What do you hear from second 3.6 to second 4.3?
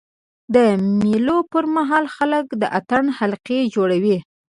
جوړوي.